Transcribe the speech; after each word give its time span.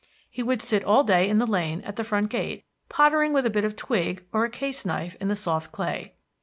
He 0.31 0.41
would 0.41 0.63
sit 0.63 0.83
all 0.83 1.03
day 1.03 1.29
in 1.29 1.37
the 1.37 1.45
lane 1.45 1.81
at 1.81 1.95
the 1.95 2.03
front 2.03 2.31
gate 2.31 2.65
pottering 2.89 3.33
with 3.33 3.45
a 3.45 3.51
bit 3.51 3.63
of 3.65 3.75
twig 3.75 4.25
or 4.33 4.43
a 4.43 4.49
case 4.49 4.83
knife 4.83 5.15
in 5.21 5.27
the 5.27 5.35
soft 5.35 5.71
clay. 5.71 6.15